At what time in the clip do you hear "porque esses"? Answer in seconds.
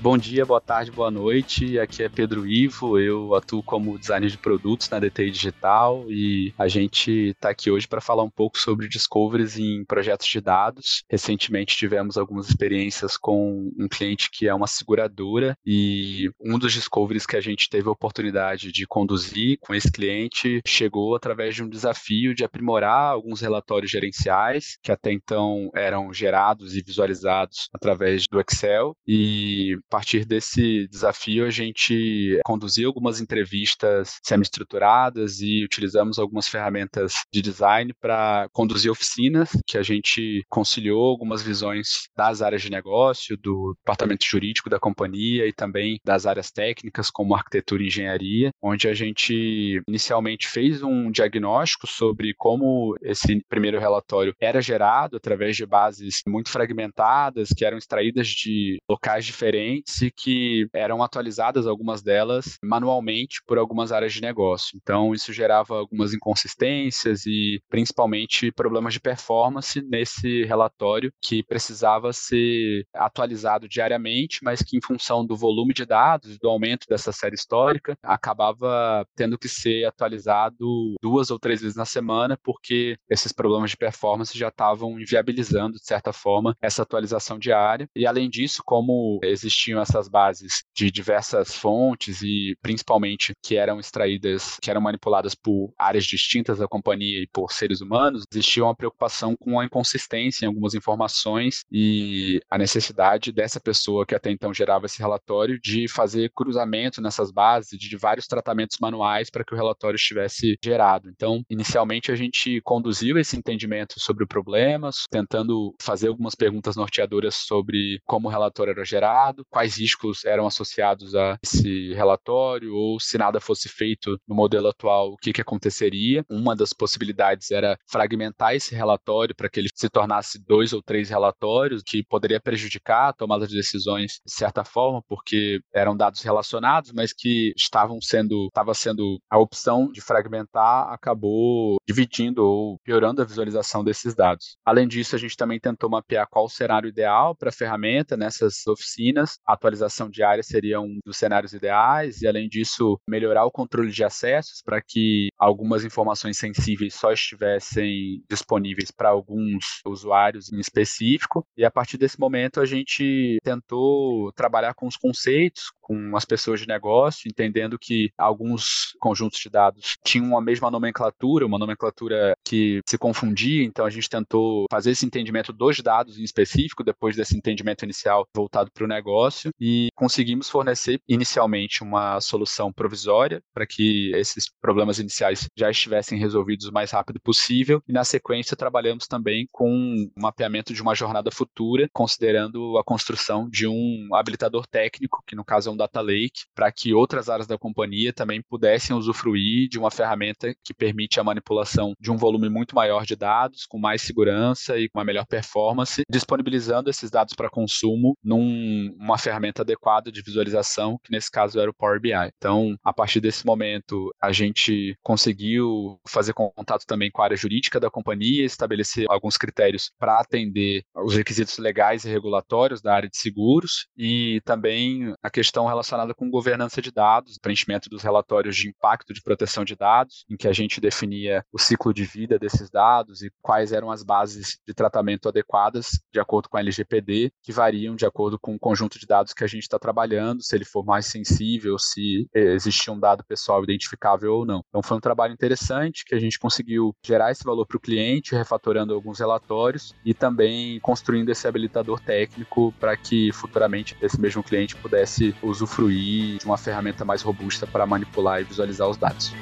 82.42-83.32